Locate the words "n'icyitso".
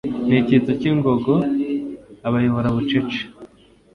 0.27-0.71